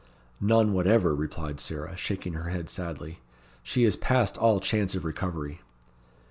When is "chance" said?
4.59-4.95